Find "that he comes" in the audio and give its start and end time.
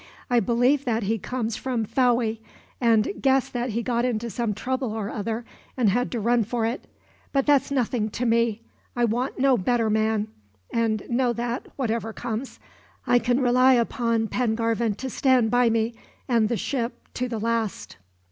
0.85-1.55